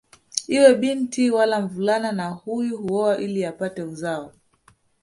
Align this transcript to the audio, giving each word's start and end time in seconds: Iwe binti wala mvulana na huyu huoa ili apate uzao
Iwe 0.55 0.69
binti 0.81 1.23
wala 1.37 1.61
mvulana 1.61 2.11
na 2.11 2.29
huyu 2.29 2.77
huoa 2.77 3.17
ili 3.17 3.45
apate 3.45 3.83
uzao 3.83 4.33